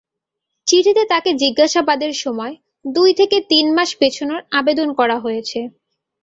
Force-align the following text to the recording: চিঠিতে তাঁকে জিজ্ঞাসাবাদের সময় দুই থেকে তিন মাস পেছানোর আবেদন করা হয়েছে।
চিঠিতে 0.67 1.03
তাঁকে 1.09 1.31
জিজ্ঞাসাবাদের 1.41 2.13
সময় 2.23 2.53
দুই 2.85 3.09
থেকে 3.19 3.37
তিন 3.51 3.65
মাস 3.77 3.89
পেছানোর 3.99 4.41
আবেদন 4.59 4.89
করা 4.99 5.17
হয়েছে। 5.19 5.59